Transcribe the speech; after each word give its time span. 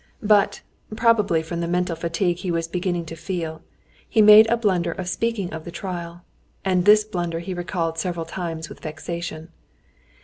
But, 0.23 0.61
probably 0.95 1.43
from 1.43 1.59
the 1.59 1.67
mental 1.67 1.95
fatigue 1.95 2.37
he 2.37 2.49
was 2.49 2.67
beginning 2.67 3.05
to 3.05 3.15
feel, 3.15 3.61
he 4.09 4.19
made 4.19 4.47
a 4.47 4.57
blunder 4.57 4.93
in 4.93 5.05
speaking 5.05 5.53
of 5.53 5.63
the 5.63 5.69
trial, 5.69 6.25
and 6.65 6.85
this 6.85 7.03
blunder 7.03 7.37
he 7.37 7.53
recalled 7.53 7.99
several 7.99 8.25
times 8.25 8.67
with 8.67 8.79
vexation. 8.79 9.49